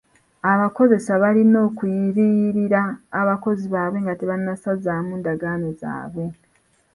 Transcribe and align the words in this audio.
Abakozesa 0.51 1.11
balina 1.23 1.57
okuliyirira 1.67 2.81
abakozi 3.21 3.65
baabwe 3.73 3.97
nga 4.03 4.13
tebannasazaamu 4.19 5.13
ndagaano 5.19 5.69
zaabwe. 5.81 6.25